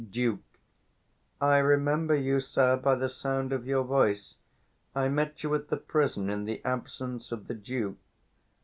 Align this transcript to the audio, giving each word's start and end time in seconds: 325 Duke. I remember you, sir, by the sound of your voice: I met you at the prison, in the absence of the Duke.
325 0.01 0.13
Duke. 0.39 0.59
I 1.39 1.57
remember 1.59 2.15
you, 2.15 2.39
sir, 2.39 2.75
by 2.75 2.95
the 2.95 3.07
sound 3.07 3.53
of 3.53 3.67
your 3.67 3.83
voice: 3.83 4.37
I 4.95 5.09
met 5.09 5.43
you 5.43 5.53
at 5.53 5.67
the 5.67 5.77
prison, 5.77 6.27
in 6.27 6.45
the 6.45 6.65
absence 6.65 7.31
of 7.31 7.45
the 7.45 7.53
Duke. 7.53 7.99